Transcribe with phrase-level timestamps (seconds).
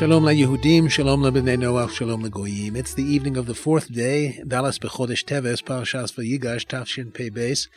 [0.00, 2.74] Shalom LaYehudim, Shalom LaBnei Noach, Shalom LaGoyim.
[2.74, 7.68] It's the evening of the fourth day, Daled Bechodesh Teves, Parashas Vayigash, Tafshin Pei Beis,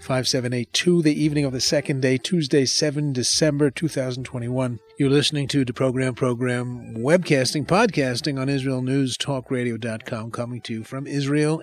[0.00, 4.80] 5782, the evening of the second day, Tuesday, 7 December 2021.
[4.98, 11.62] You're listening to the program, program, webcasting, podcasting on IsraelNewsTalkRadio.com, coming to you from Israel,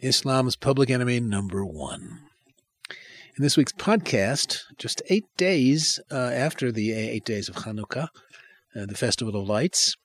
[0.00, 2.26] Islam's public enemy number one.
[3.38, 8.08] In this week's podcast, just eight days uh, after the eight days of Hanukkah,
[8.74, 9.96] uh, the Festival of Lights,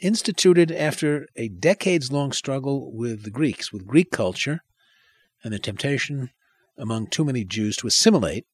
[0.00, 4.60] instituted after a decades long struggle with the Greeks, with Greek culture,
[5.44, 6.30] and the temptation
[6.76, 8.46] among too many Jews to assimilate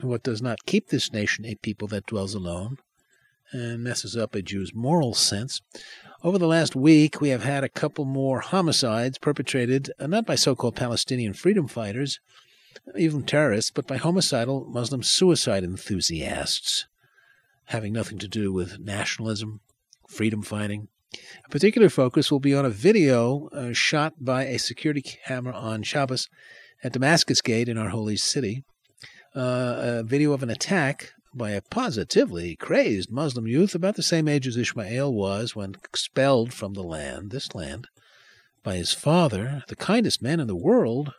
[0.00, 2.78] what does not keep this nation a people that dwells alone
[3.52, 5.60] and messes up a Jew's moral sense.
[6.22, 10.36] Over the last week, we have had a couple more homicides perpetrated uh, not by
[10.36, 12.20] so called Palestinian freedom fighters,
[12.96, 16.86] even terrorists, but by homicidal Muslim suicide enthusiasts
[17.70, 19.60] having nothing to do with nationalism,
[20.08, 20.88] freedom fighting.
[21.46, 25.84] A particular focus will be on a video uh, shot by a security camera on
[25.84, 26.28] Shabbos
[26.82, 28.64] at Damascus Gate in our holy city.
[29.36, 34.26] Uh, a video of an attack by a positively crazed Muslim youth about the same
[34.26, 37.86] age as Ishmael was when expelled from the land, this land,
[38.64, 41.12] by his father, the kindest man in the world,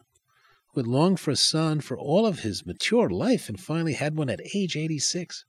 [0.73, 4.17] who had longed for a son for all of his mature life and finally had
[4.17, 5.45] one at age 86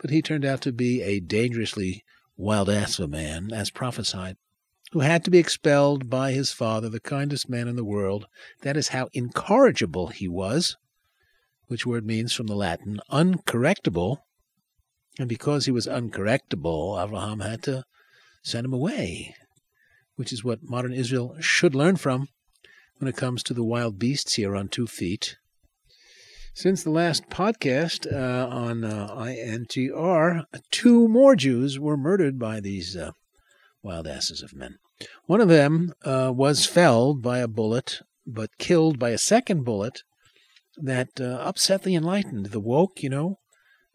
[0.00, 2.04] but he turned out to be a dangerously
[2.36, 4.36] wild ass of a man, as prophesied,
[4.92, 8.26] who had to be expelled by his father, the kindest man in the world.
[8.62, 10.76] That is how incorrigible he was,
[11.66, 14.18] which word means from the Latin uncorrectable.
[15.18, 17.84] And because he was uncorrectable, Abraham had to
[18.42, 19.34] send him away,
[20.16, 22.28] which is what modern Israel should learn from
[22.98, 25.36] when it comes to the wild beasts here on two feet
[26.54, 32.96] since the last podcast uh, on uh, INTR, two more Jews were murdered by these
[32.96, 33.10] uh,
[33.82, 34.76] wild asses of men.
[35.26, 40.02] One of them uh, was felled by a bullet, but killed by a second bullet
[40.76, 43.40] that uh, upset the enlightened, the woke, you know,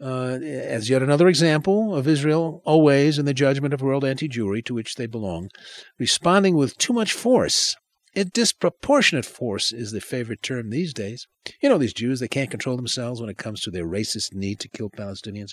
[0.02, 4.64] uh, as yet another example of Israel always in the judgment of world anti Jewry
[4.66, 5.50] to which they belong,
[5.98, 7.76] responding with too much force
[8.16, 11.28] a disproportionate force is the favorite term these days.
[11.62, 14.60] You know, these Jews, they can't control themselves when it comes to their racist need
[14.62, 15.52] to kill Palestinians.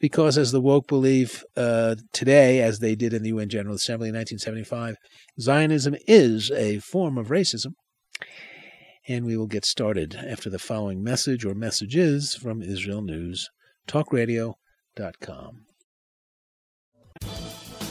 [0.00, 4.08] Because, as the woke believe uh, today, as they did in the UN General Assembly
[4.08, 4.96] in 1975,
[5.38, 7.72] Zionism is a form of racism.
[9.06, 13.50] And we will get started after the following message or messages from Israel News,
[13.86, 15.66] talkradio.com.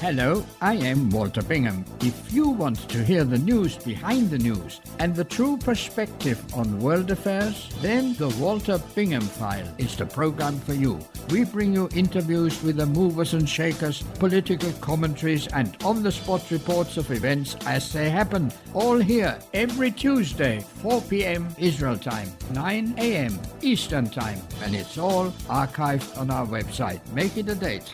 [0.04, 1.86] Hello, I am Walter Bingham.
[2.02, 6.82] If you want to hear the news behind the news and the true perspective on
[6.82, 11.00] world affairs, then the Walter Bingham File is the program for you.
[11.30, 16.52] We bring you interviews with the movers and shakers, political commentaries, and on the spot
[16.52, 18.52] reports of events as they happen.
[18.74, 21.48] All here every Tuesday, 4 p.m.
[21.58, 23.40] Israel time, 9 a.m.
[23.62, 27.00] Eastern time, and it's all archived on our website.
[27.14, 27.90] Make it a date.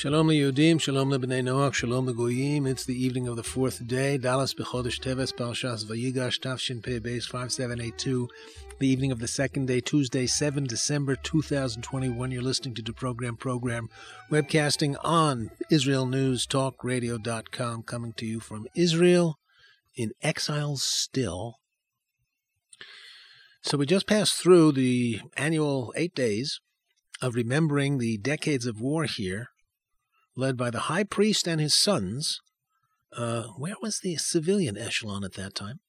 [0.00, 2.66] Shalom Yudim, Shalom Bnei Noach, Shalom Goyim.
[2.66, 4.18] It's the evening of the fourth day.
[4.18, 8.26] Daled Bechodesh Teves, Parshas Vayigash, Tafshin Pei Beis 5782.
[8.78, 12.30] The evening of the second day, Tuesday, 7 December 2021.
[12.30, 13.90] You're listening to the program, program,
[14.30, 19.38] webcasting on IsraelNewsTalkRadio.com, coming to you from Israel
[19.94, 21.56] in exile still.
[23.60, 26.58] So we just passed through the annual eight days
[27.20, 29.50] of remembering the decades of war here
[30.40, 32.40] led by the high priest and his sons.
[33.16, 35.80] Uh, where was the civilian echelon at that time?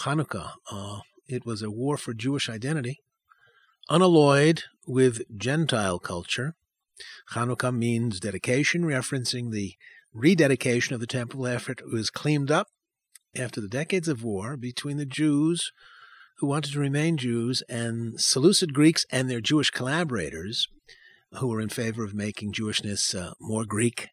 [0.00, 0.52] Hanukkah.
[0.70, 3.00] Uh, it was a war for Jewish identity,
[3.88, 6.54] unalloyed with Gentile culture.
[7.32, 9.74] Hanukkah means dedication, referencing the
[10.12, 12.68] rededication of the temple after it was cleaned up
[13.36, 15.72] after the decades of war between the Jews
[16.38, 20.68] who wanted to remain Jews and Seleucid Greeks and their Jewish collaborators
[21.38, 24.08] who were in favor of making Jewishness uh, more Greek.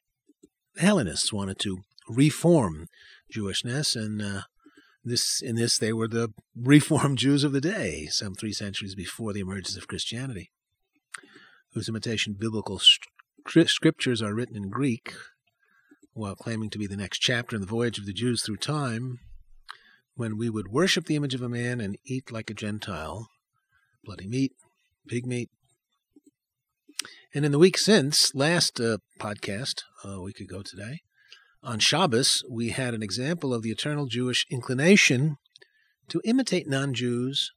[0.78, 2.88] Hellenists wanted to reform
[3.34, 4.42] Jewishness, and uh,
[5.04, 9.34] this in this they were the reformed Jews of the day, some three centuries before
[9.34, 10.52] the emergence of Christianity,
[11.74, 12.80] whose imitation biblical
[13.48, 15.14] scriptures are written in Greek,
[16.14, 19.20] while claiming to be the next chapter in the voyage of the Jews through time,
[20.16, 23.28] when we would worship the image of a man and eat like a Gentile,
[24.04, 24.54] bloody meat,
[25.08, 25.50] pig meat.
[27.34, 31.02] And in the week since, last uh, podcast, a week ago today,
[31.64, 35.38] on Shabbos, we had an example of the eternal Jewish inclination
[36.10, 37.52] to imitate non Jews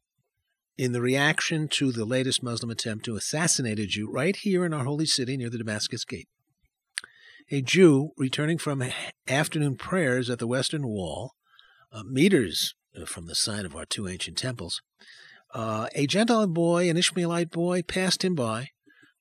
[0.77, 4.75] in the reaction to the latest Muslim attempt to assassinate a Jew right here in
[4.75, 6.29] our holy city near the Damascus Gate.
[7.51, 8.83] A Jew returning from
[9.29, 11.33] afternoon prayers at the Western Wall,
[11.93, 14.83] uh, meters uh, from the site of our two ancient temples,
[15.53, 18.71] uh, a Gentile boy, an Ishmaelite boy, passed him by,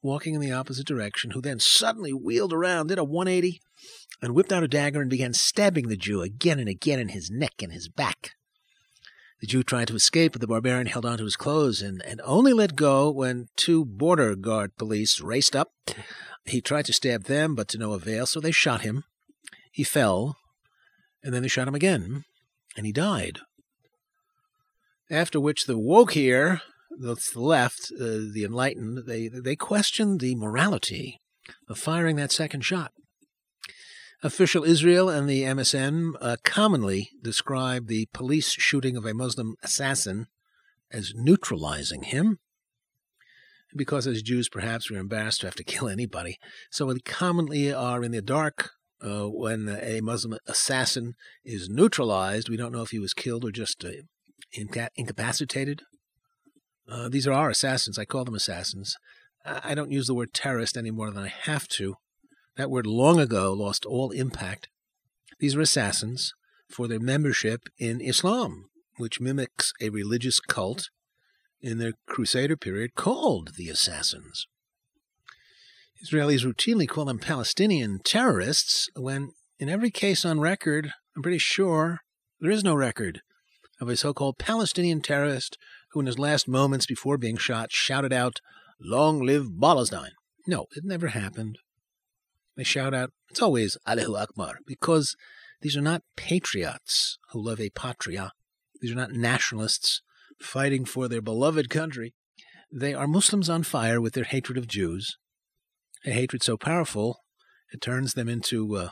[0.03, 3.61] walking in the opposite direction, who then suddenly wheeled around, did a 180,
[4.21, 7.31] and whipped out a dagger and began stabbing the Jew again and again in his
[7.31, 8.31] neck and his back.
[9.41, 12.21] The Jew tried to escape, but the barbarian held on to his clothes and, and
[12.23, 15.71] only let go when two border guard police raced up.
[16.45, 19.03] He tried to stab them, but to no avail, so they shot him.
[19.71, 20.37] He fell,
[21.23, 22.25] and then they shot him again,
[22.77, 23.39] and he died.
[25.09, 26.61] After which the woke here,
[26.97, 31.19] the left, uh, the enlightened, they, they questioned the morality
[31.67, 32.91] of firing that second shot.
[34.21, 40.27] Official Israel and the MSN uh, commonly describe the police shooting of a Muslim assassin
[40.91, 42.39] as neutralizing him,
[43.75, 46.37] because as Jews perhaps we're embarrassed to have to kill anybody.
[46.71, 52.47] So we commonly are in the dark uh, when a Muslim assassin is neutralized.
[52.47, 53.89] We don't know if he was killed or just uh,
[54.53, 55.81] inca- incapacitated.
[56.87, 57.97] Uh, these are our assassins.
[57.97, 58.97] I call them assassins.
[59.45, 61.97] I don't use the word terrorist any more than I have to
[62.55, 64.69] that word long ago lost all impact.
[65.39, 66.33] These are assassins
[66.69, 70.89] for their membership in Islam, which mimics a religious cult
[71.61, 74.47] in the Crusader period called the Assassins.
[76.03, 81.99] Israelis routinely call them Palestinian terrorists when, in every case on record, I'm pretty sure
[82.39, 83.21] there is no record
[83.79, 85.57] of a so called Palestinian terrorist
[85.93, 88.39] who, in his last moments before being shot, shouted out,
[88.79, 90.11] Long live Palestine.
[90.45, 91.57] No, it never happened.
[92.57, 95.15] They shout out, it's always Allahu Akbar, because
[95.61, 98.31] these are not patriots who love a patria.
[98.81, 100.01] These are not nationalists
[100.41, 102.13] fighting for their beloved country.
[102.71, 105.17] They are Muslims on fire with their hatred of Jews,
[106.05, 107.19] a hatred so powerful
[107.73, 108.89] it turns them into uh,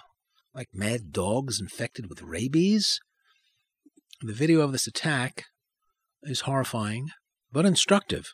[0.56, 3.00] like mad dogs infected with rabies.
[4.21, 5.45] The video of this attack
[6.23, 7.09] is horrifying,
[7.51, 8.31] but instructive.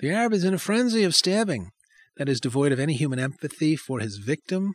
[0.00, 1.70] The Arab is in a frenzy of stabbing
[2.16, 4.74] that is devoid of any human empathy for his victim,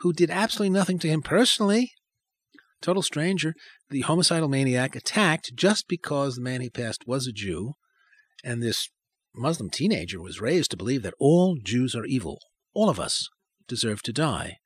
[0.00, 1.92] who did absolutely nothing to him personally.
[2.80, 3.54] Total stranger,
[3.90, 7.72] the homicidal maniac attacked just because the man he passed was a Jew,
[8.44, 8.88] and this
[9.34, 12.38] Muslim teenager was raised to believe that all Jews are evil.
[12.74, 13.28] All of us
[13.66, 14.56] deserve to die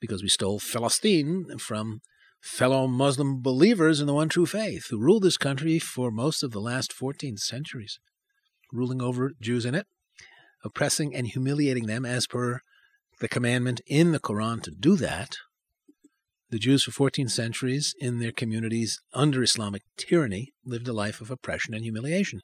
[0.00, 2.00] because we stole Palestine from
[2.44, 6.52] fellow Muslim believers in the one true faith who ruled this country for most of
[6.52, 7.98] the last 14 centuries,
[8.72, 9.86] ruling over Jews in it
[10.64, 12.60] oppressing and humiliating them as per
[13.20, 15.36] the commandment in the Quran to do that.
[16.50, 21.30] The Jews for 14 centuries in their communities under Islamic tyranny lived a life of
[21.30, 22.40] oppression and humiliation.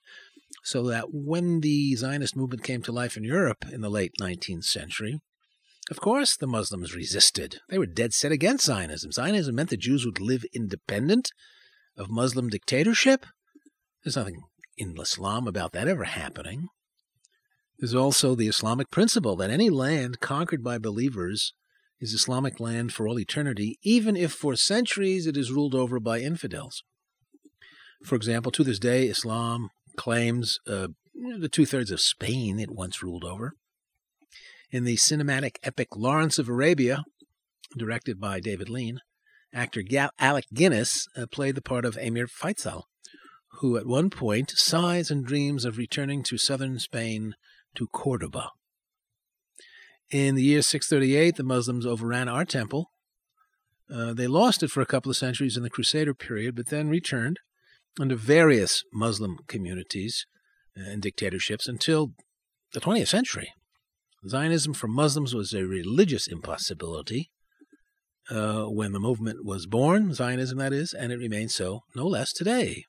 [0.64, 4.64] So that when the Zionist movement came to life in Europe in the late 19th
[4.64, 5.20] century,
[5.90, 7.60] of course the Muslims resisted.
[7.68, 9.12] They were dead set against Zionism.
[9.12, 11.30] Zionism meant the Jews would live independent
[11.96, 13.26] of Muslim dictatorship.
[14.04, 14.42] There's nothing
[14.76, 16.68] in Islam about that ever happening.
[17.78, 21.54] There's also the Islamic principle that any land conquered by believers
[22.00, 26.20] is Islamic land for all eternity, even if for centuries it is ruled over by
[26.20, 26.82] infidels.
[28.04, 33.02] For example, to this day, Islam claims uh, the two thirds of Spain it once
[33.02, 33.54] ruled over.
[34.72, 37.02] In the cinematic epic Lawrence of Arabia,
[37.76, 39.00] directed by David Lean,
[39.52, 39.82] actor
[40.20, 42.84] Alec Guinness uh, played the part of Emir Faisal,
[43.58, 47.34] who at one point sighs and dreams of returning to southern Spain
[47.74, 48.50] to Cordoba.
[50.08, 52.92] In the year 638, the Muslims overran our temple.
[53.92, 56.88] Uh, they lost it for a couple of centuries in the Crusader period, but then
[56.88, 57.40] returned
[57.98, 60.26] under various Muslim communities
[60.76, 62.12] and dictatorships until
[62.72, 63.52] the 20th century.
[64.28, 67.30] Zionism for Muslims was a religious impossibility
[68.30, 72.32] uh, when the movement was born, Zionism that is, and it remains so no less
[72.32, 72.84] today.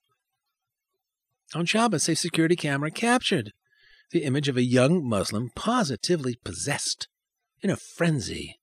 [1.56, 3.52] On Shabbos, a security camera captured
[4.12, 7.08] the image of a young Muslim positively possessed,
[7.62, 8.58] in a frenzy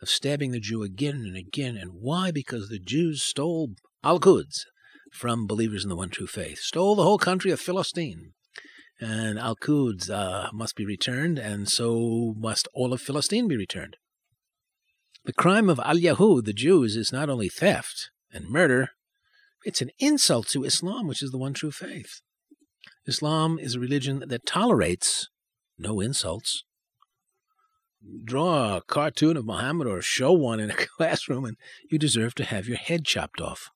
[0.00, 1.76] of stabbing the Jew again and again.
[1.76, 2.30] And why?
[2.30, 3.70] Because the Jews stole
[4.04, 4.66] Al-Quds
[5.12, 8.32] from believers in the one true faith, stole the whole country of Philistine.
[9.04, 13.96] And Al-Quds uh, must be returned, and so must all of Philistine be returned.
[15.24, 18.90] The crime of Al Yahud, the Jews, is not only theft and murder,
[19.64, 22.20] it's an insult to Islam, which is the one true faith.
[23.04, 25.28] Islam is a religion that tolerates
[25.76, 26.62] no insults.
[28.24, 31.56] Draw a cartoon of Muhammad or show one in a classroom, and
[31.90, 33.68] you deserve to have your head chopped off.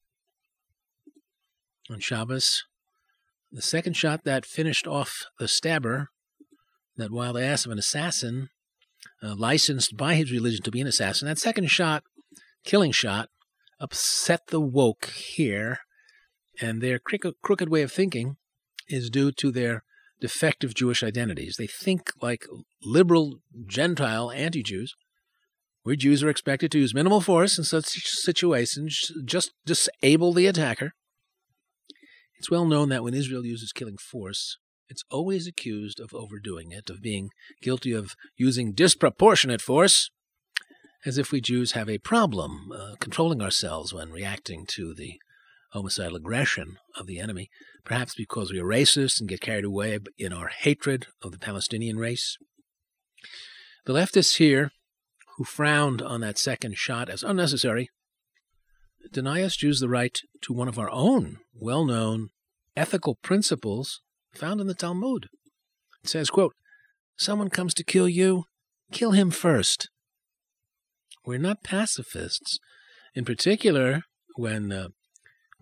[1.90, 2.62] On Shabbos,
[3.50, 6.08] the second shot that finished off the stabber,
[6.96, 8.48] that wild ass of an assassin,
[9.22, 12.04] uh, licensed by his religion to be an assassin, that second shot,
[12.64, 13.28] killing shot,
[13.80, 15.80] upset the woke here,
[16.60, 18.36] and their crooked way of thinking
[18.88, 19.84] is due to their
[20.20, 21.56] defective Jewish identities.
[21.56, 22.46] They think like
[22.82, 24.94] liberal Gentile anti Jews,
[25.82, 30.94] where Jews are expected to use minimal force in such situations, just disable the attacker.
[32.38, 36.90] It's well known that when Israel uses killing force, it's always accused of overdoing it,
[36.90, 40.10] of being guilty of using disproportionate force,
[41.04, 45.18] as if we Jews have a problem uh, controlling ourselves when reacting to the
[45.72, 47.50] homicidal aggression of the enemy,
[47.84, 51.98] perhaps because we are racist and get carried away in our hatred of the Palestinian
[51.98, 52.36] race.
[53.84, 54.70] The leftists here,
[55.36, 57.90] who frowned on that second shot as unnecessary,
[59.12, 62.28] deny us Jews the right to one of our own well known
[62.76, 64.00] ethical principles
[64.34, 65.28] found in the Talmud.
[66.04, 66.54] It says, quote,
[67.16, 68.44] Someone comes to kill you,
[68.92, 69.88] kill him first.
[71.24, 72.58] We're not pacifists.
[73.14, 74.02] In particular,
[74.36, 74.88] when uh,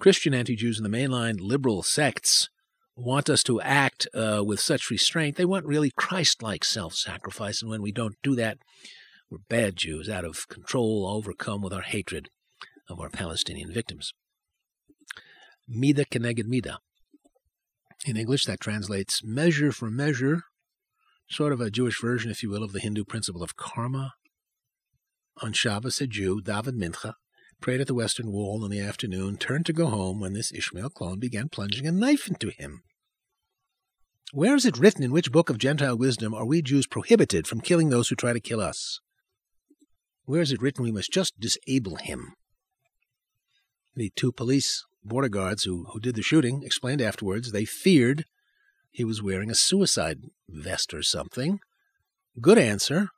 [0.00, 2.48] Christian anti Jews in the mainline liberal sects
[2.96, 5.36] want us to act uh, with such restraint.
[5.36, 7.62] They want really Christ like self sacrifice.
[7.62, 8.58] And when we don't do that,
[9.30, 12.28] we're bad Jews, out of control, overcome with our hatred
[12.88, 14.12] of our Palestinian victims.
[15.66, 16.78] Mida keneged mida.
[18.06, 20.42] In English, that translates measure for measure,
[21.28, 24.12] sort of a Jewish version, if you will, of the Hindu principle of karma.
[25.42, 27.14] On Shabbos, a Jew, David Mincha,
[27.60, 30.90] prayed at the western wall in the afternoon, turned to go home when this Ishmael
[30.90, 32.82] clone began plunging a knife into him.
[34.32, 37.60] Where is it written in which book of Gentile wisdom are we Jews prohibited from
[37.60, 39.00] killing those who try to kill us?
[40.24, 42.34] Where is it written we must just disable him?
[43.96, 48.24] The two police border guards who, who did the shooting explained afterwards they feared
[48.90, 51.58] he was wearing a suicide vest or something.
[52.40, 53.08] Good answer.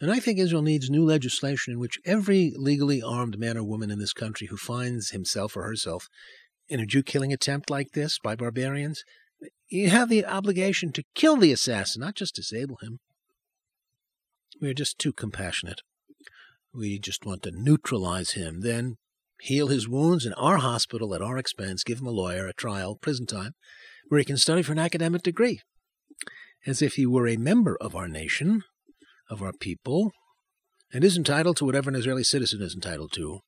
[0.00, 3.90] And I think Israel needs new legislation in which every legally armed man or woman
[3.90, 6.08] in this country who finds himself or herself
[6.68, 9.04] in a Jew killing attempt like this by barbarians,
[9.68, 12.98] you have the obligation to kill the assassin, not just disable him.
[14.60, 15.82] We are just too compassionate.
[16.72, 18.96] We just want to neutralize him, then
[19.40, 22.96] heal his wounds in our hospital at our expense, give him a lawyer, a trial,
[22.96, 23.52] prison time,
[24.08, 25.60] where he can study for an academic degree,
[26.66, 28.62] as if he were a member of our nation
[29.28, 30.12] of our people
[30.92, 33.40] and is entitled to whatever an Israeli citizen is entitled to.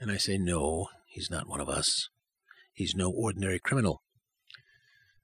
[0.00, 2.08] And I say, no, he's not one of us.
[2.72, 4.02] He's no ordinary criminal,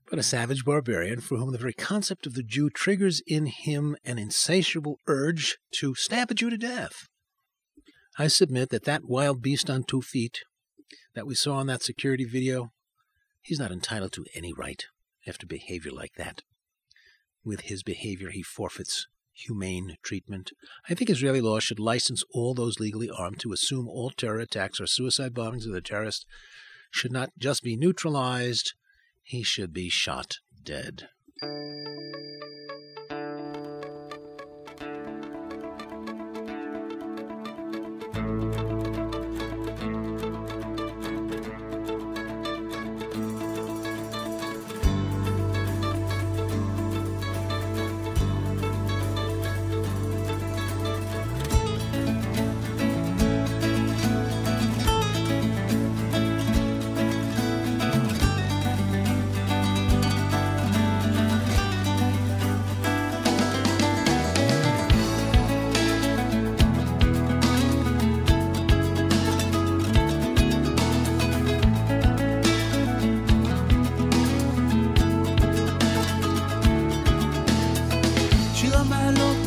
[0.09, 3.97] but a savage barbarian for whom the very concept of the Jew triggers in him
[4.05, 7.09] an insatiable urge to stab a Jew to death.
[8.21, 10.43] I submit that that wild beast on two feet
[11.15, 12.71] that we saw in that security video,
[13.41, 14.85] he's not entitled to any right
[15.27, 16.43] after behavior like that.
[17.43, 20.53] With his behavior, he forfeits humane treatment.
[20.87, 24.83] I think Israeli law should license all those legally armed to assume all terror attacks
[24.83, 26.27] or suicide bombings of the terrorist
[26.91, 28.75] should not just be neutralized,
[29.23, 31.09] he should be shot dead.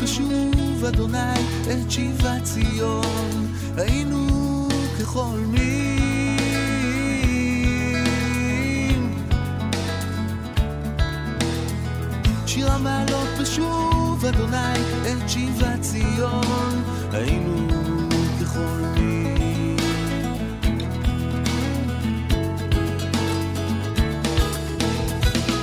[0.04, 1.34] ושוב אדוני
[1.72, 3.54] את שיבת ציון.
[3.78, 4.28] היינו
[5.00, 5.64] כחולמים
[12.46, 16.84] שיר המעלות ושוב אדוני את שיבת ציון.
[17.12, 17.68] היינו
[18.42, 19.78] כחולמים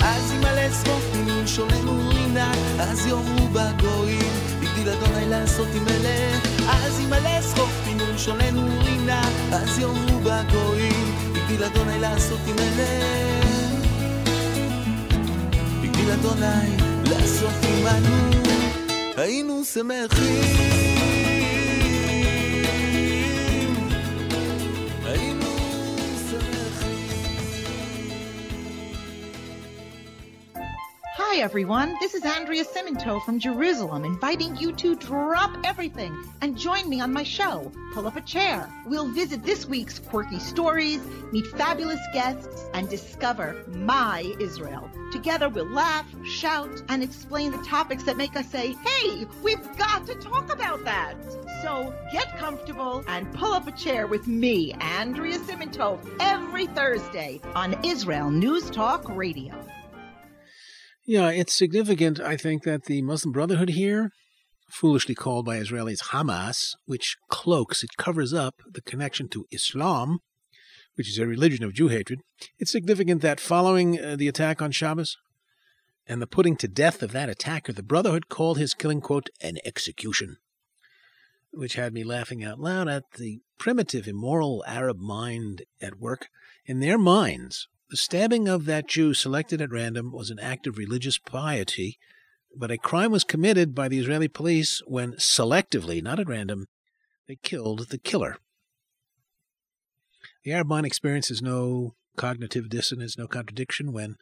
[0.01, 2.00] אז ימלא שרופים שוננו
[2.79, 9.21] אז יאמרו בגויים, הגדיל אדוני לעשות עם מלך, אז ימלא שחוק פינוי שוננו רינה,
[9.51, 13.85] אז יאמרו בגויים, הגדיל אדוני לעשות עם מלך,
[15.83, 18.31] הגדיל אדוני לעשות עמנו,
[19.17, 20.80] היינו שמחים.
[31.41, 31.97] Everyone.
[31.99, 37.11] This is Andrea Simantov from Jerusalem, inviting you to drop everything and join me on
[37.11, 38.69] my show, Pull Up a Chair.
[38.85, 44.87] We'll visit this week's quirky stories, meet fabulous guests, and discover my Israel.
[45.11, 50.05] Together, we'll laugh, shout, and explain the topics that make us say, hey, we've got
[50.05, 51.15] to talk about that.
[51.63, 57.83] So get comfortable and pull up a chair with me, Andrea Simantov, every Thursday on
[57.83, 59.59] Israel News Talk Radio.
[61.05, 64.11] Yeah, it's significant, I think, that the Muslim Brotherhood here,
[64.69, 70.19] foolishly called by Israelis Hamas, which cloaks, it covers up the connection to Islam,
[70.93, 72.19] which is a religion of Jew hatred.
[72.59, 75.17] It's significant that following uh, the attack on Shabbos
[76.05, 79.57] and the putting to death of that attacker, the Brotherhood called his killing, quote, an
[79.65, 80.37] execution,
[81.51, 86.27] which had me laughing out loud at the primitive, immoral Arab mind at work.
[86.67, 90.77] In their minds, the stabbing of that Jew selected at random was an act of
[90.77, 91.99] religious piety,
[92.55, 96.67] but a crime was committed by the Israeli police when selectively, not at random,
[97.27, 98.37] they killed the killer.
[100.45, 104.15] The Arab mind experiences no cognitive dissonance, no contradiction when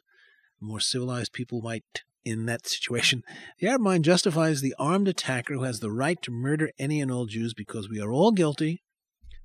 [0.60, 3.22] more civilized people might in that situation.
[3.60, 7.10] The Arab mind justifies the armed attacker who has the right to murder any and
[7.12, 8.82] all Jews because we are all guilty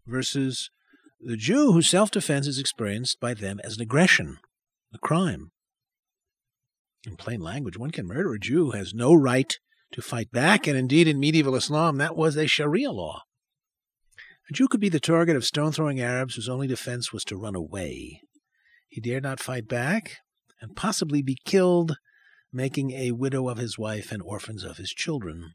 [0.08, 0.72] versus
[1.20, 4.38] the Jew whose self defense is experienced by them as an aggression,
[4.94, 5.52] a crime.
[7.06, 9.58] In plain language, one can murder a Jew who has no right
[9.92, 13.24] to fight back, and indeed in medieval Islam that was a Sharia law.
[14.50, 17.38] A Jew could be the target of stone throwing Arabs whose only defense was to
[17.38, 18.22] run away.
[18.88, 20.18] He dared not fight back,
[20.62, 21.98] and possibly be killed,
[22.52, 25.54] making a widow of his wife and orphans of his children.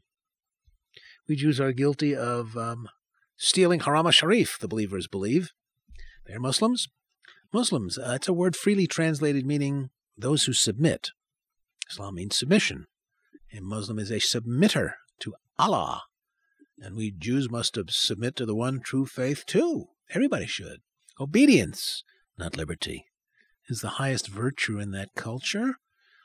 [1.27, 2.89] We Jews are guilty of um,
[3.37, 5.51] stealing Haram Sharif, the believers believe.
[6.31, 6.87] They're Muslims.
[7.51, 11.09] Muslims, uh, it's a word freely translated meaning those who submit.
[11.89, 12.87] Islam means submission.
[13.53, 16.03] A Muslim is a submitter to Allah.
[16.79, 19.87] And we Jews must submit to the one true faith too.
[20.11, 20.77] Everybody should.
[21.19, 22.05] Obedience,
[22.37, 23.07] not liberty,
[23.67, 25.75] is the highest virtue in that culture,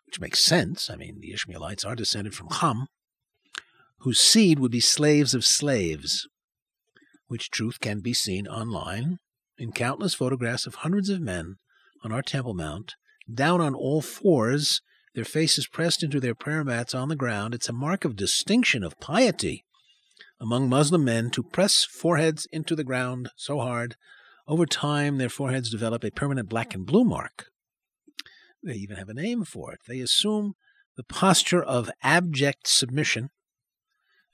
[0.07, 0.89] which makes sense.
[0.89, 2.87] I mean, the Ishmaelites are descended from Ham,
[4.03, 6.29] whose seed would be slaves of slaves
[7.27, 9.19] which truth can be seen online
[9.59, 11.57] in countless photographs of hundreds of men
[12.05, 12.95] on our Temple Mount,
[13.33, 14.81] down on all fours,
[15.15, 17.55] their faces pressed into their prayer mats on the ground.
[17.55, 19.65] It's a mark of distinction, of piety
[20.39, 23.97] among Muslim men to press foreheads into the ground so hard.
[24.47, 27.47] Over time, their foreheads develop a permanent black and blue mark.
[28.63, 29.81] They even have a name for it.
[29.89, 30.55] They assume
[30.97, 33.31] the posture of abject submission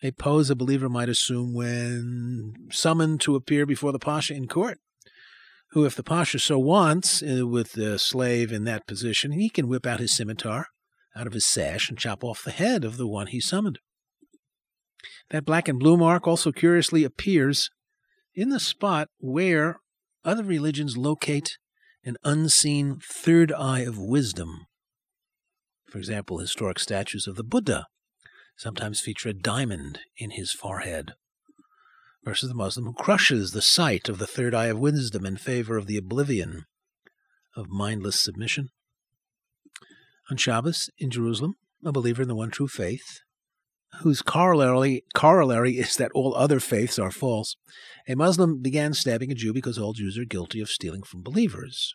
[0.03, 4.81] a pose a believer might assume when summoned to appear before the Pasha in court,
[5.73, 9.69] who, if the Pasha so wants, uh, with the slave in that position, he can
[9.69, 10.67] whip out his scimitar
[11.15, 13.79] out of his sash and chop off the head of the one he summoned.
[15.31, 17.71] That black and blue mark also curiously appears
[18.35, 19.77] in the spot where
[20.25, 21.59] other religions locate
[22.05, 24.67] an unseen third eye of wisdom.
[25.87, 27.87] For example, historic statues of the Buddha
[28.57, 31.13] sometimes feature a diamond in his forehead,
[32.25, 35.77] versus the Muslim who crushes the sight of the third eye of wisdom in favor
[35.77, 36.65] of the oblivion
[37.57, 38.69] of mindless submission.
[40.31, 43.21] On Shabbos in Jerusalem, a believer in the one true faith,
[44.01, 47.57] whose corollary, corollary is that all other faiths are false,
[48.09, 51.95] a Muslim began stabbing a Jew because all Jews are guilty of stealing from believers.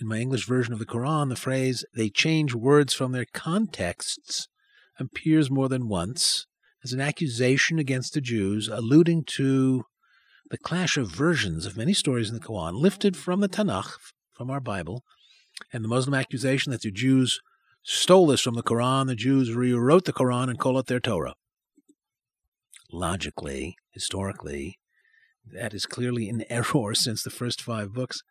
[0.00, 4.48] In my English version of the Quran, the phrase, they change words from their contexts,
[4.98, 6.46] appears more than once
[6.84, 9.84] as an accusation against the Jews, alluding to
[10.50, 13.96] the clash of versions of many stories in the Quran lifted from the Tanakh,
[14.32, 15.04] from our Bible,
[15.72, 17.40] and the Muslim accusation that the Jews
[17.82, 21.34] stole this from the Quran, the Jews rewrote the Quran and call it their Torah.
[22.92, 24.78] Logically, historically,
[25.50, 28.22] that is clearly in error since the first five books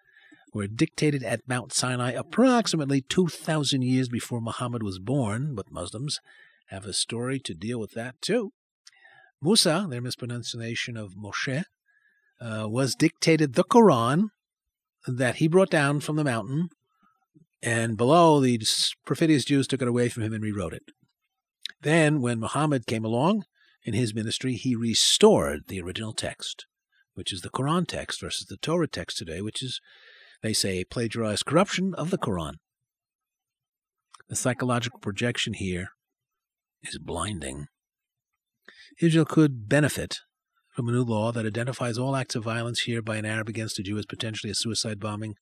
[0.53, 6.19] were dictated at Mount Sinai approximately 2,000 years before Muhammad was born, but Muslims
[6.71, 8.53] have a story to deal with that too.
[9.41, 11.63] Musa, their mispronunciation of Moshe,
[12.39, 14.29] uh, was dictated the Quran
[15.05, 16.69] that he brought down from the mountain,
[17.61, 18.59] and below the
[19.05, 20.83] perfidious Jews took it away from him and rewrote it.
[21.81, 23.43] Then, when Muhammad came along
[23.83, 26.65] in his ministry, he restored the original text,
[27.15, 29.81] which is the Quran text versus the Torah text today, which is,
[30.41, 32.53] they say, a plagiarized corruption of the Quran.
[34.29, 35.89] The psychological projection here
[36.83, 37.67] is blinding.
[38.99, 40.19] Israel could benefit
[40.71, 43.79] from a new law that identifies all acts of violence here by an Arab against
[43.79, 45.35] a Jew as potentially a suicide bombing,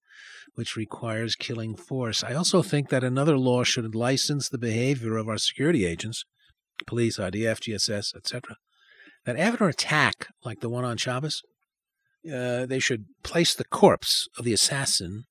[0.56, 2.24] which requires killing force.
[2.24, 6.24] I also think that another law should license the behavior of our security agents,
[6.88, 8.58] police, IDF, GSS, etc.,
[9.26, 11.42] that after an attack like the one on Shabbos,
[12.32, 15.26] uh, they should place the corpse of the assassin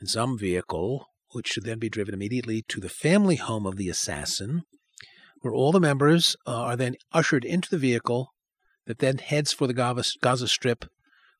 [0.00, 3.88] in some vehicle, which should then be driven immediately to the family home of the
[3.88, 4.62] assassin,
[5.42, 8.32] where all the members uh, are then ushered into the vehicle
[8.86, 10.86] that then heads for the Gaza Strip,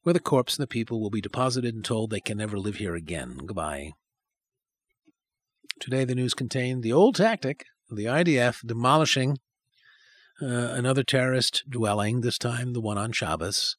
[0.03, 2.77] where the corpse and the people will be deposited and told they can never live
[2.77, 3.39] here again.
[3.47, 3.93] Goodbye.
[5.81, 9.39] Today, the news contained the old tactic of the IDF demolishing
[10.41, 13.77] uh, another terrorist dwelling, this time the one on Shabbos.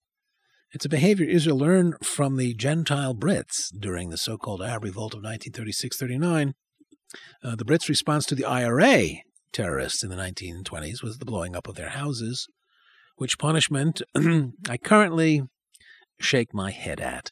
[0.72, 5.14] It's a behavior Israel learned from the Gentile Brits during the so called Arab Revolt
[5.14, 6.54] of 1936 39.
[7.44, 9.22] Uh, the Brits' response to the IRA
[9.54, 12.48] terrorists in the 1920s was the blowing up of their houses
[13.16, 14.02] which punishment
[14.70, 15.44] I currently
[16.20, 17.32] shake my head at.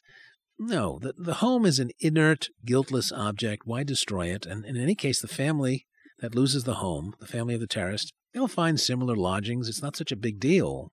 [0.58, 3.62] No, the, the home is an inert, guiltless object.
[3.66, 4.46] Why destroy it?
[4.46, 5.86] And in any case, the family
[6.20, 9.68] that loses the home, the family of the terrorist, they'll find similar lodgings.
[9.68, 10.92] It's not such a big deal.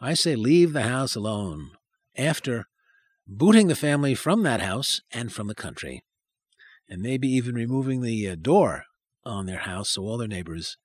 [0.00, 1.70] I say leave the house alone
[2.16, 2.66] after
[3.26, 6.04] booting the family from that house and from the country,
[6.88, 8.84] and maybe even removing the uh, door
[9.24, 10.76] on their house so all their neighbors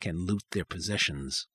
[0.00, 1.46] can loot their possessions.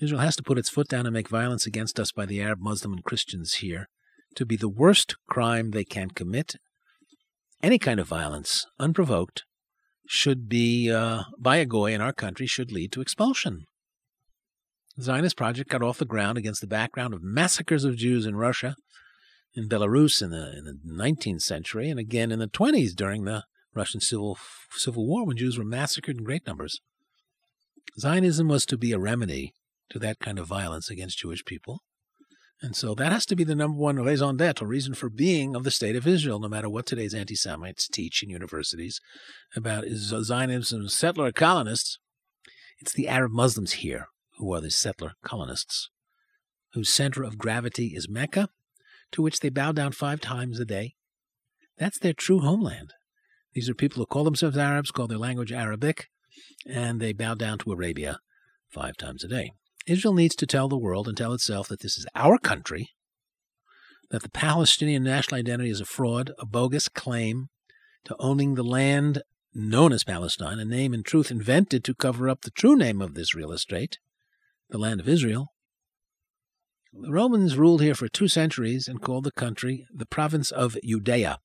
[0.00, 2.60] Israel has to put its foot down and make violence against us by the Arab,
[2.60, 3.88] Muslim, and Christians here
[4.36, 6.56] to be the worst crime they can commit.
[7.62, 9.44] Any kind of violence, unprovoked,
[10.06, 13.64] should be, uh, by a goy in our country, should lead to expulsion.
[14.96, 18.36] The Zionist project got off the ground against the background of massacres of Jews in
[18.36, 18.74] Russia,
[19.54, 23.44] in Belarus in the, in the 19th century, and again in the 20s during the
[23.74, 24.38] Russian Civil,
[24.72, 26.80] Civil War when Jews were massacred in great numbers.
[27.98, 29.54] Zionism was to be a remedy
[29.90, 31.80] to that kind of violence against Jewish people.
[32.62, 35.64] And so that has to be the number one raison d'etre, reason for being of
[35.64, 39.00] the state of Israel, no matter what today's anti Semites teach in universities
[39.56, 41.98] about Zionism settler colonists.
[42.78, 44.06] It's the Arab Muslims here
[44.38, 45.90] who are the settler colonists,
[46.72, 48.48] whose center of gravity is Mecca,
[49.10, 50.94] to which they bow down five times a day.
[51.78, 52.92] That's their true homeland.
[53.54, 56.08] These are people who call themselves Arabs, call their language Arabic,
[56.66, 58.18] and they bow down to Arabia
[58.68, 59.52] five times a day.
[59.86, 62.90] Israel needs to tell the world and tell itself that this is our country,
[64.10, 67.48] that the Palestinian national identity is a fraud, a bogus claim
[68.04, 69.22] to owning the land
[69.54, 73.14] known as Palestine, a name in truth invented to cover up the true name of
[73.14, 73.98] this real estate,
[74.70, 75.48] the land of Israel.
[76.92, 81.38] The Romans ruled here for two centuries and called the country the province of Judea.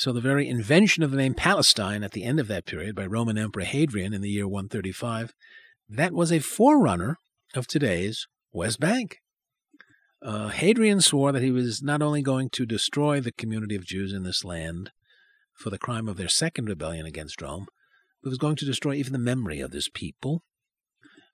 [0.00, 3.04] So the very invention of the name Palestine at the end of that period by
[3.04, 5.34] Roman Emperor Hadrian in the year 135
[5.90, 7.18] that was a forerunner
[7.54, 9.18] of today's West Bank.
[10.22, 14.14] Uh, Hadrian swore that he was not only going to destroy the community of Jews
[14.14, 14.90] in this land
[15.52, 17.66] for the crime of their second rebellion against Rome,
[18.22, 20.44] but was going to destroy even the memory of this people.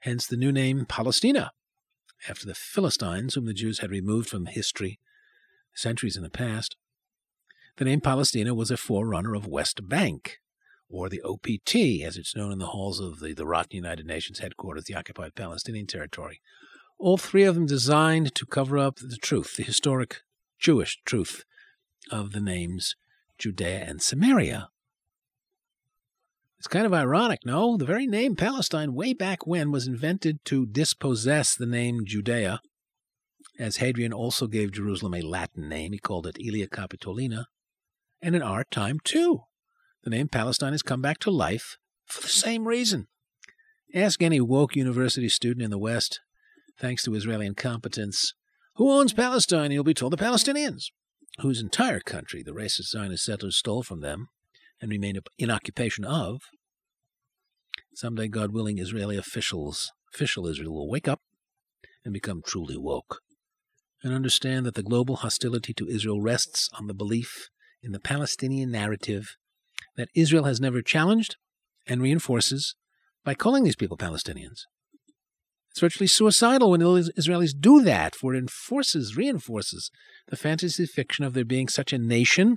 [0.01, 1.53] Hence the new name Palestina,
[2.29, 4.99] after the Philistines, whom the Jews had removed from history
[5.73, 6.75] centuries in the past.
[7.77, 10.39] The name Palestina was a forerunner of West Bank,
[10.89, 14.39] or the OPT, as it's known in the halls of the, the rotten United Nations
[14.39, 16.41] headquarters, the occupied Palestinian territory.
[16.99, 20.23] All three of them designed to cover up the truth, the historic
[20.59, 21.45] Jewish truth
[22.11, 22.97] of the names
[23.37, 24.71] Judea and Samaria.
[26.59, 27.77] It's kind of ironic, no?
[27.77, 32.63] The very name Palestine, way back when, was invented to dispossess the name Judea,
[33.59, 35.93] as Hadrian also gave Jerusalem a Latin name.
[35.93, 37.45] He called it Aelia Capitolina.
[38.23, 39.43] And in our time, too
[40.07, 43.09] the name Palestine has come back to life for the same reason.
[43.93, 46.21] Ask any woke university student in the West,
[46.79, 48.33] thanks to Israeli incompetence,
[48.77, 49.73] who owns Palestine?
[49.73, 50.91] You'll be told the Palestinians,
[51.41, 54.29] whose entire country the racist Zionist settlers stole from them
[54.81, 56.43] and remain in occupation of.
[57.95, 61.23] Someday, God willing, Israeli officials, official Israel, will wake up
[62.05, 63.23] and become truly woke
[64.05, 67.49] and understand that the global hostility to Israel rests on the belief
[67.87, 69.37] in the Palestinian narrative
[69.97, 71.37] that Israel has never challenged
[71.87, 72.75] and reinforces
[73.25, 74.63] by calling these people Palestinians.
[75.71, 79.91] It's virtually suicidal when Israelis do that, for it enforces, reinforces
[80.29, 82.57] the fantasy fiction of there being such a nation,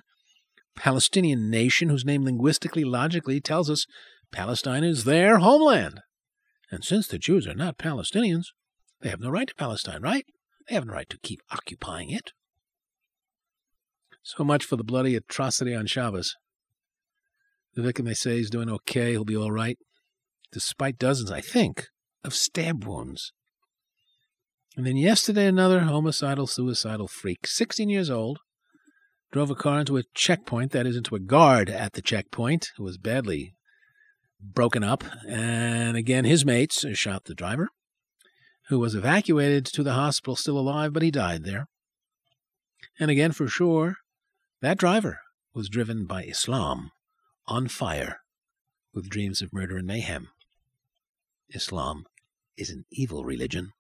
[0.76, 3.86] Palestinian nation, whose name linguistically, logically tells us
[4.32, 6.00] Palestine is their homeland.
[6.72, 8.46] And since the Jews are not Palestinians,
[9.02, 10.26] they have no right to Palestine, right?
[10.68, 12.32] They have no right to keep occupying it.
[14.38, 16.36] So much for the bloody atrocity on Shabbos.
[17.74, 19.12] The victim, they say, is doing okay.
[19.12, 19.76] He'll be all right,
[20.52, 21.88] despite dozens, I think,
[22.24, 23.34] of stab wounds.
[24.78, 28.38] And then yesterday, another homicidal, suicidal freak, 16 years old,
[29.32, 32.84] drove a car into a checkpoint, that is, into a guard at the checkpoint, who
[32.84, 33.56] was badly
[34.39, 35.04] broken up.
[35.28, 37.70] And again, his mates shot the driver,
[38.68, 41.65] who was evacuated to the hospital still alive, but he died there.
[43.00, 43.96] And again, for sure,
[44.62, 45.22] that driver
[45.54, 46.91] was driven by Islam,
[47.48, 48.19] on fire,
[48.93, 50.30] with dreams of murder and mayhem.
[51.50, 52.06] Islam
[52.58, 53.72] is an evil religion.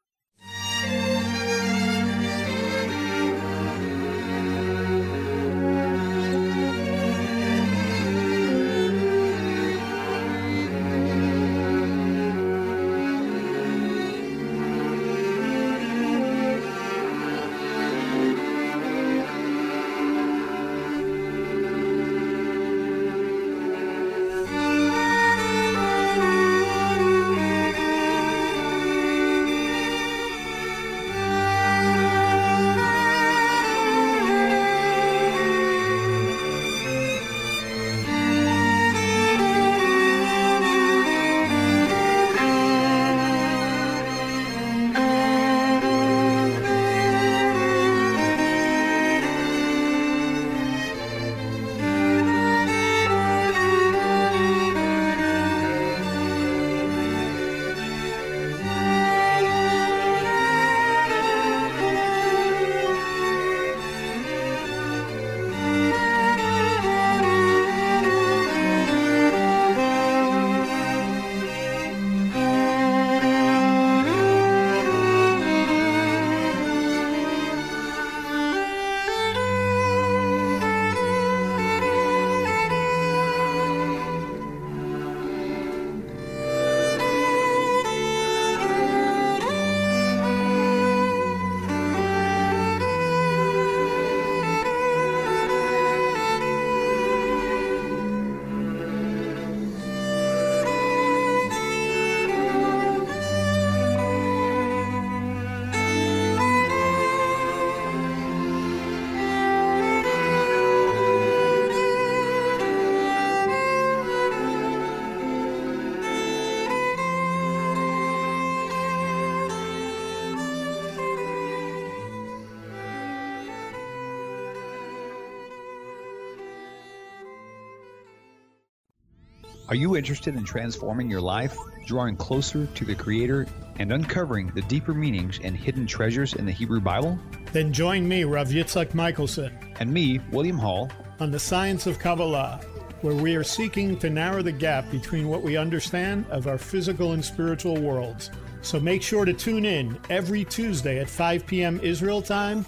[129.69, 131.55] Are you interested in transforming your life,
[131.85, 133.45] drawing closer to the Creator,
[133.77, 137.19] and uncovering the deeper meanings and hidden treasures in the Hebrew Bible?
[137.53, 142.59] Then join me, Rav Yitzhak Michelson, and me, William Hall, on the Science of Kabbalah,
[143.01, 147.11] where we are seeking to narrow the gap between what we understand of our physical
[147.11, 148.31] and spiritual worlds.
[148.63, 151.79] So make sure to tune in every Tuesday at 5 p.m.
[151.83, 152.65] Israel time,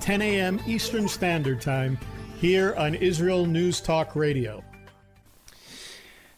[0.00, 0.60] 10 a.m.
[0.66, 1.96] Eastern Standard Time,
[2.36, 4.62] here on Israel News Talk Radio.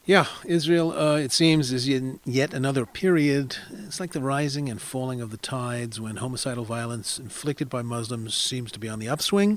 [0.06, 3.56] Yeah, Israel, uh, it seems, is in yet another period.
[3.86, 8.34] It's like the rising and falling of the tides when homicidal violence inflicted by Muslims
[8.34, 9.56] seems to be on the upswing,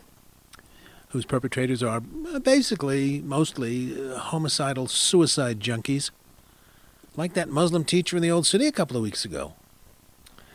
[1.09, 2.01] whose perpetrators are
[2.33, 6.11] uh, basically, mostly, uh, homicidal suicide junkies,
[7.17, 9.53] like that Muslim teacher in the old city a couple of weeks ago.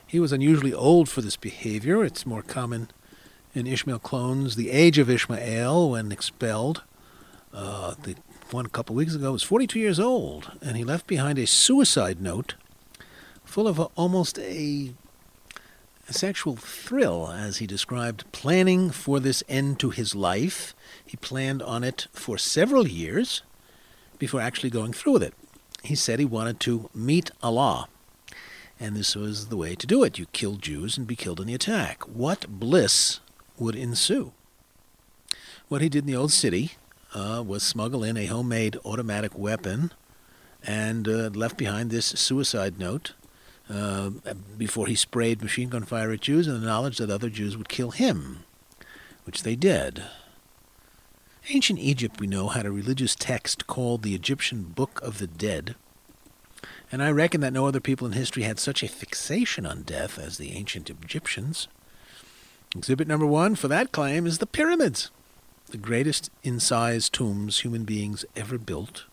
[0.07, 2.02] He was unusually old for this behavior.
[2.02, 2.88] It's more common
[3.55, 6.83] in Ishmael clones, the age of Ishmael, when expelled.
[7.52, 8.16] Uh, the
[8.53, 12.21] one a couple weeks ago was 42 years old, and he left behind a suicide
[12.21, 12.55] note
[13.45, 14.93] full of a, almost a,
[16.09, 20.75] a sexual thrill, as he described planning for this end to his life.
[21.05, 23.43] He planned on it for several years
[24.19, 25.35] before actually going through with it.
[25.83, 27.88] He said he wanted to meet Allah,
[28.79, 30.19] and this was the way to do it.
[30.19, 32.03] You kill Jews and be killed in the attack.
[32.03, 33.21] What bliss
[33.59, 34.33] would ensue?
[35.69, 36.73] What he did in the old city
[37.14, 39.92] uh, was smuggle in a homemade automatic weapon
[40.64, 43.12] and uh, left behind this suicide note
[43.68, 44.11] uh,
[44.57, 47.68] before he sprayed machine gun fire at Jews in the knowledge that other Jews would
[47.68, 48.44] kill him,
[49.25, 50.03] which they did.
[51.48, 55.75] Ancient Egypt, we know, had a religious text called the Egyptian Book of the Dead,
[56.92, 60.18] and I reckon that no other people in history had such a fixation on death
[60.18, 61.66] as the ancient Egyptians.
[62.77, 65.11] Exhibit number one for that claim is the pyramids
[65.72, 69.06] the greatest in size tombs human beings ever built.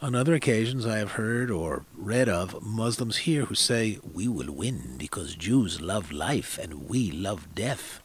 [0.00, 4.52] On other occasions, I have heard or read of Muslims here who say, We will
[4.52, 8.00] win because Jews love life and we love death.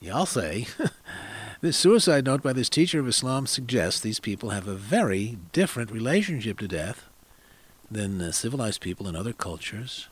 [0.00, 0.68] Y'all say,
[1.60, 5.90] this suicide note by this teacher of Islam suggests these people have a very different
[5.90, 7.08] relationship to death
[7.90, 10.08] than civilized people in other cultures.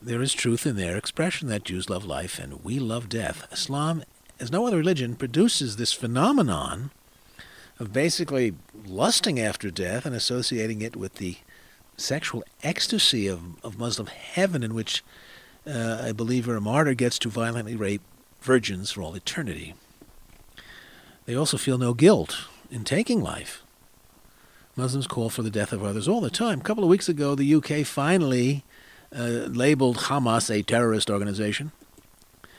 [0.00, 3.46] There is truth in their expression that Jews love life and we love death.
[3.52, 4.04] Islam,
[4.40, 6.90] as no other religion, produces this phenomenon
[7.78, 8.54] of basically
[8.86, 11.36] lusting after death and associating it with the
[11.96, 15.02] sexual ecstasy of, of Muslim heaven, in which
[15.66, 18.02] uh, a believer, a martyr, gets to violently rape
[18.40, 19.74] virgins for all eternity.
[21.26, 23.62] They also feel no guilt in taking life.
[24.76, 26.60] Muslims call for the death of others all the time.
[26.60, 28.64] A couple of weeks ago, the UK finally
[29.14, 31.72] uh, labeled Hamas a terrorist organization.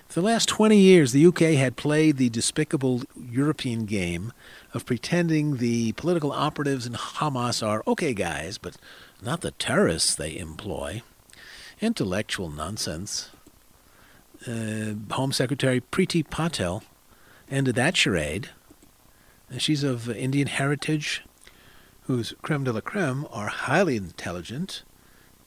[0.07, 4.31] For the last 20 years, the UK had played the despicable European game
[4.73, 8.77] of pretending the political operatives in Hamas are okay guys, but
[9.21, 11.01] not the terrorists they employ.
[11.81, 13.29] Intellectual nonsense.
[14.47, 16.83] Uh, Home Secretary Priti Patel
[17.49, 18.49] ended that charade.
[19.57, 21.23] She's of Indian heritage,
[22.03, 24.83] whose creme de la creme are highly intelligent,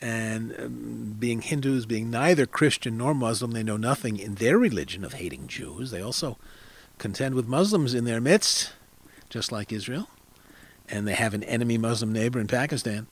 [0.01, 5.05] and um, being Hindus, being neither Christian nor Muslim, they know nothing in their religion
[5.05, 5.91] of hating Jews.
[5.91, 6.39] They also
[6.99, 8.73] contend with Muslims in their midst
[9.29, 10.09] just like Israel,
[10.89, 13.07] and they have an enemy Muslim neighbor in Pakistan.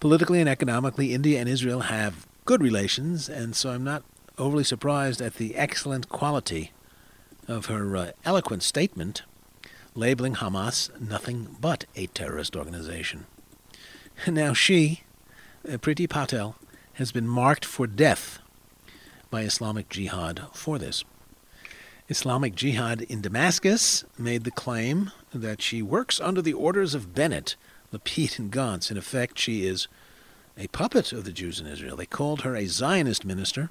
[0.00, 4.02] Politically and economically, India and Israel have good relations, and so I'm not
[4.38, 6.72] overly surprised at the excellent quality
[7.46, 9.22] of her uh, eloquent statement
[9.94, 13.26] labeling Hamas nothing but a terrorist organization.
[14.26, 15.02] Now she,
[15.68, 16.56] uh, Priti Patel,
[16.94, 18.38] has been marked for death
[19.30, 21.04] by Islamic Jihad for this.
[22.08, 27.56] Islamic Jihad in Damascus made the claim that she works under the orders of Bennett,
[27.92, 28.90] Lapid, and Gantz.
[28.90, 29.88] In effect, she is
[30.58, 31.96] a puppet of the Jews in Israel.
[31.96, 33.70] They called her a Zionist minister,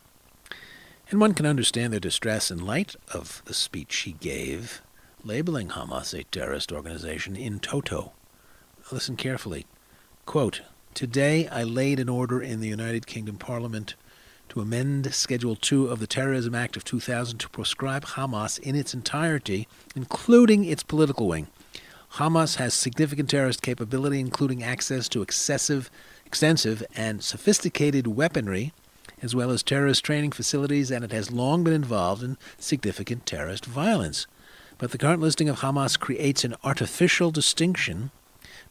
[1.09, 4.81] and one can understand their distress in light of the speech she gave,
[5.23, 8.13] labeling Hamas a terrorist organization in toto.
[8.91, 9.67] Listen carefully.
[10.25, 10.61] Quote,
[10.93, 13.95] Today I laid an order in the United Kingdom Parliament
[14.49, 18.93] to amend Schedule 2 of the Terrorism Act of 2000 to proscribe Hamas in its
[18.93, 21.47] entirety, including its political wing.
[22.15, 25.89] Hamas has significant terrorist capability, including access to excessive,
[26.25, 28.73] extensive, and sophisticated weaponry,
[29.23, 33.65] as well as terrorist training facilities, and it has long been involved in significant terrorist
[33.65, 34.27] violence.
[34.77, 38.11] But the current listing of Hamas creates an artificial distinction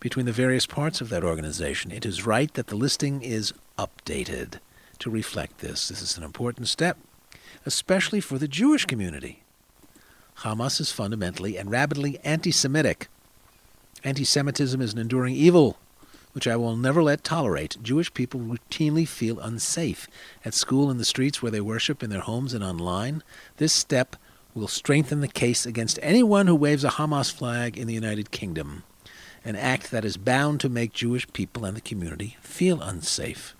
[0.01, 1.93] between the various parts of that organization.
[1.93, 4.59] It is right that the listing is updated
[4.99, 5.89] to reflect this.
[5.89, 6.99] This is an important step,
[7.65, 9.43] especially for the Jewish community.
[10.39, 13.09] Hamas is fundamentally and rabidly anti Semitic.
[14.03, 15.79] Anti Semitism is an enduring evil
[16.33, 17.77] which I will never let tolerate.
[17.83, 20.09] Jewish people routinely feel unsafe
[20.45, 23.23] at school, in the streets where they worship, in their homes, and online.
[23.57, 24.17] This step
[24.55, 28.85] will strengthen the case against anyone who waves a Hamas flag in the United Kingdom,
[29.45, 33.55] an act that is bound to make Jewish people and the community feel unsafe.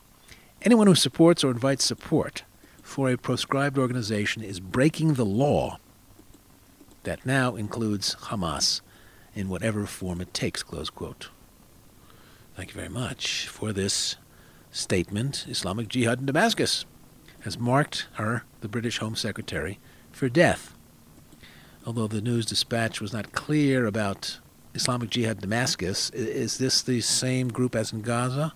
[0.63, 2.43] Anyone who supports or invites support
[2.83, 5.79] for a proscribed organization is breaking the law
[7.05, 8.81] that now includes Hamas
[9.35, 10.63] in whatever form it takes.
[10.63, 11.31] Close quote.
[12.57, 14.17] Thank you very much for this
[14.71, 15.47] statement.
[15.49, 16.85] Islamic Jihad in Damascus
[17.41, 19.79] has marked her, the British Home Secretary,
[20.13, 20.75] for death.
[21.87, 24.41] Although the News Dispatch was not clear about
[24.75, 28.53] Islamic Jihad Damascus, is this the same group as in Gaza?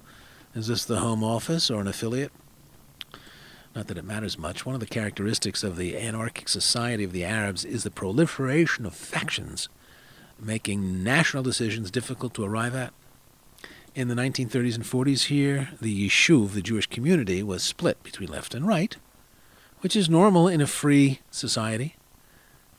[0.54, 2.32] Is this the home office or an affiliate?
[3.74, 4.64] Not that it matters much.
[4.64, 8.94] One of the characteristics of the anarchic society of the Arabs is the proliferation of
[8.94, 9.68] factions,
[10.38, 12.92] making national decisions difficult to arrive at.
[13.96, 18.54] In the 1930s and 40s here, the Yishuv, the Jewish community, was split between left
[18.54, 18.96] and right,
[19.80, 21.96] which is normal in a free society,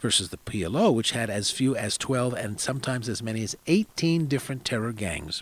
[0.06, 4.28] versus the PLO, which had as few as 12 and sometimes as many as 18
[4.28, 5.42] different terror gangs.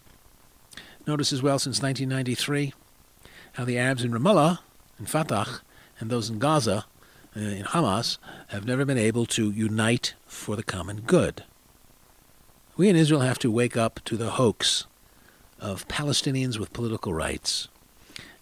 [1.05, 2.73] Notice as well since 1993
[3.55, 4.59] how the Arabs in Ramallah,
[4.97, 5.59] in Fatah,
[5.99, 6.85] and those in Gaza,
[7.35, 11.43] uh, in Hamas, have never been able to unite for the common good.
[12.77, 14.85] We in Israel have to wake up to the hoax
[15.59, 17.67] of Palestinians with political rights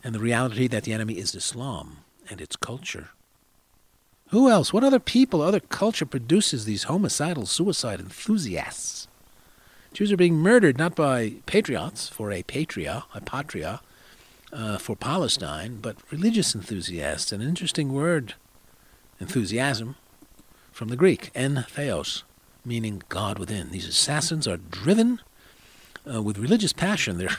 [0.03, 1.97] and the reality that the enemy is Islam
[2.30, 3.09] and its culture.
[4.32, 4.71] Who else?
[4.71, 9.09] What other people, other culture produces these homicidal suicide enthusiasts?
[9.91, 13.82] Jews are being murdered not by patriots for a patria, a patria,
[14.53, 17.34] uh, for Palestine, but religious enthusiasts.
[17.34, 18.36] An interesting word,
[19.19, 19.97] enthusiasm,
[20.71, 22.23] from the Greek, en theos,
[22.63, 23.71] meaning God within.
[23.71, 25.19] These assassins are driven
[26.09, 27.17] uh, with religious passion.
[27.17, 27.36] They're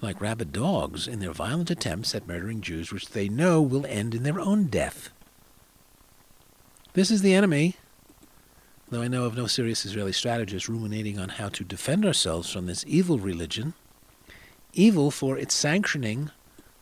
[0.00, 4.14] like rabid dogs in their violent attempts at murdering Jews, which they know will end
[4.14, 5.10] in their own death.
[6.94, 7.76] This is the enemy,
[8.88, 12.66] though I know of no serious Israeli strategist ruminating on how to defend ourselves from
[12.66, 13.74] this evil religion,
[14.72, 16.30] evil for its sanctioning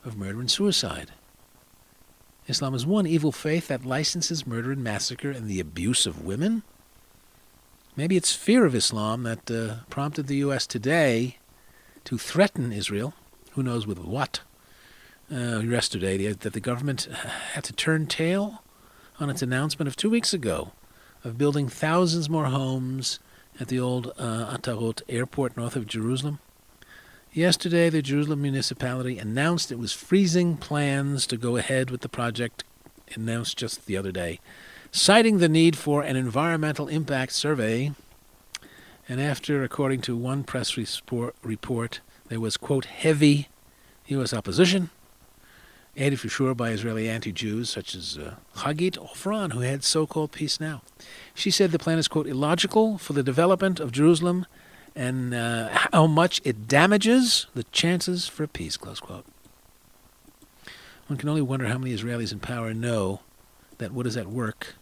[0.04, 1.10] of murder and suicide.
[2.46, 6.62] Islam is one evil faith that licenses murder and massacre and the abuse of women.
[7.96, 10.68] Maybe it's fear of Islam that uh, prompted the U.S.
[10.68, 11.38] today
[12.04, 13.14] to threaten Israel,
[13.52, 14.40] who knows with what,
[15.32, 17.08] uh, yesterday, that the government
[17.54, 18.62] had to turn tail
[19.18, 20.72] on its announcement of two weeks ago
[21.24, 23.18] of building thousands more homes
[23.58, 26.38] at the old uh, Atarot airport north of Jerusalem.
[27.32, 32.64] Yesterday, the Jerusalem municipality announced it was freezing plans to go ahead with the project,
[33.14, 34.40] announced just the other day,
[34.90, 37.92] citing the need for an environmental impact survey.
[39.08, 43.48] And after, according to one press report, there was, quote, heavy
[44.06, 44.32] U.S.
[44.32, 44.90] opposition,
[45.96, 50.06] aided for sure by Israeli anti Jews such as uh, Hagit Ofran, who had so
[50.06, 50.82] called Peace Now.
[51.34, 54.46] She said the plan is, quote, illogical for the development of Jerusalem
[54.94, 59.26] and uh, how much it damages the chances for peace, close quote.
[61.06, 63.20] One can only wonder how many Israelis in power know
[63.78, 64.74] that what is at work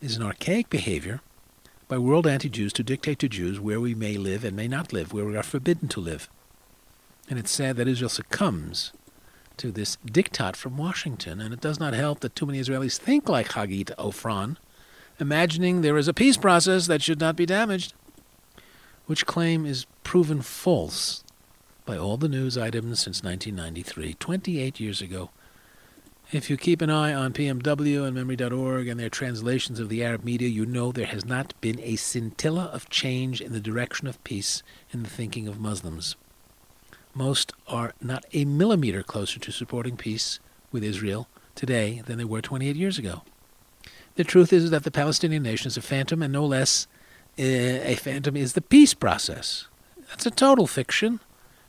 [0.00, 1.20] is an archaic behavior
[1.88, 4.92] by world anti Jews to dictate to Jews where we may live and may not
[4.92, 6.28] live, where we are forbidden to live.
[7.28, 8.92] And it's sad that Israel succumbs
[9.58, 13.28] to this diktat from Washington, and it does not help that too many Israelis think
[13.28, 14.56] like Hagit Ofran,
[15.20, 17.92] imagining there is a peace process that should not be damaged
[19.08, 21.24] which claim is proven false
[21.86, 25.30] by all the news items since 1993, 28 years ago.
[26.30, 30.24] If you keep an eye on PMW and MEMRI.org and their translations of the Arab
[30.24, 34.22] media, you know there has not been a scintilla of change in the direction of
[34.24, 36.16] peace in the thinking of Muslims.
[37.18, 40.38] Most are not a millimeter closer to supporting peace
[40.70, 43.22] with Israel today than they were 28 years ago.
[44.14, 46.86] The truth is that the Palestinian nation is a phantom and no less
[47.36, 49.66] eh, a phantom is the peace process.
[50.08, 51.18] That's a total fiction.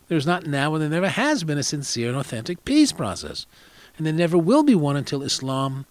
[0.08, 3.48] There's not now and there never has been a sincere and authentic peace process.
[3.98, 5.88] And there never will be one until Islam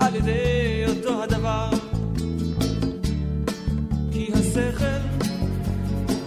[0.00, 1.70] על ידי אותו הדבר.
[4.12, 5.02] כי השכל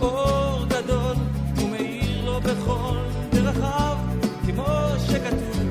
[0.01, 1.15] אור גדול
[1.57, 2.97] ומאיר לו בכל
[3.31, 3.97] דרכיו
[4.45, 4.65] כמו
[5.07, 5.69] שכתוב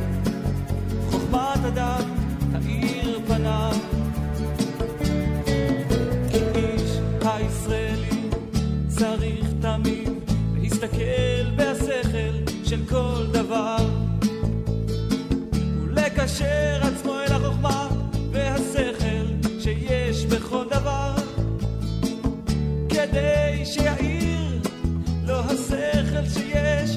[1.11, 2.03] חוכמת אדם
[2.53, 3.77] תאיר פניו
[6.55, 8.29] איש הישראלי
[8.89, 10.09] צריך תמיד
[10.61, 13.94] להסתכל בהשכל של כל דבר
[16.25, 17.89] ולקשר עצמו אל החוכמה
[18.33, 21.15] והשכל שיש בכל דבר.
[22.89, 24.61] כדי שיעיר
[25.27, 26.97] לו השכל שיש